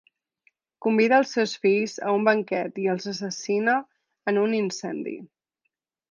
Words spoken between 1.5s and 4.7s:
fills a un banquet i els assassina en un